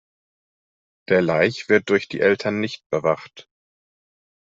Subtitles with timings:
[1.09, 3.47] Der Laich wird durch die Eltern nicht bewacht.